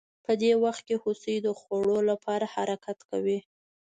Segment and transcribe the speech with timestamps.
[0.25, 3.39] په دې وخت کې هوسۍ د خوړو لپاره حرکت کوي